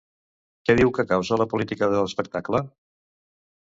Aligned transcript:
Què 0.69 0.75
diu 0.79 0.93
que 0.95 1.05
causa 1.13 1.39
la 1.43 1.49
política 1.53 1.93
de 1.95 2.03
l'espectacle? 2.03 2.67